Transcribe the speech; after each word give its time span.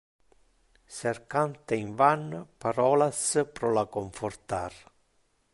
Cercante 0.99 1.73
in 1.83 1.91
van 2.01 2.23
parolas 2.65 3.21
pro 3.59 3.73
la 3.81 3.85
confortar. 3.99 4.67